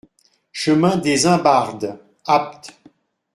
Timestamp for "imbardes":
1.27-1.99